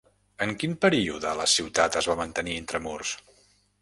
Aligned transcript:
En 0.45 0.53
quin 0.61 0.71
període 0.85 1.33
la 1.41 1.47
ciutat 1.53 1.99
es 2.01 2.07
va 2.13 2.17
mantenir 2.23 2.57
intramurs? 2.63 3.13